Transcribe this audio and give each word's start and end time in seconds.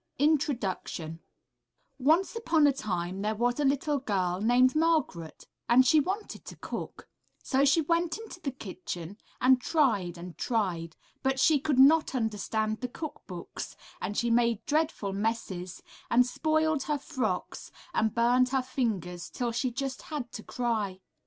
INTRODUCTION 0.17 1.19
Once 1.99 2.35
upon 2.35 2.65
a 2.65 2.73
time 2.73 3.21
there 3.21 3.35
was 3.35 3.59
a 3.59 3.63
little 3.63 3.99
girl 3.99 4.41
named 4.41 4.75
Margaret, 4.75 5.45
and 5.69 5.85
she 5.85 5.99
wanted 5.99 6.43
to 6.45 6.55
cook, 6.55 7.07
so 7.43 7.63
she 7.65 7.81
went 7.81 8.17
into 8.17 8.39
the 8.39 8.49
kitchen 8.49 9.17
and 9.39 9.61
tried 9.61 10.17
and 10.17 10.35
tried, 10.39 10.95
but 11.21 11.39
she 11.39 11.59
could 11.59 11.77
not 11.77 12.15
understand 12.15 12.81
the 12.81 12.87
cook 12.89 13.21
books, 13.27 13.75
and 14.01 14.17
she 14.17 14.31
made 14.31 14.65
dreadful 14.65 15.13
messes, 15.13 15.83
and 16.09 16.25
spoiled 16.25 16.81
her 16.85 16.97
frocks 16.97 17.69
and 17.93 18.15
burned 18.15 18.49
her 18.49 18.63
fingers 18.63 19.29
till 19.29 19.51
she 19.51 19.69
just 19.69 20.01
had 20.01 20.31
to 20.31 20.41
cry. 20.41 20.99